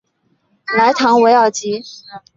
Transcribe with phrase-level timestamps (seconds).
[0.79, 1.83] 莱唐韦尔吉。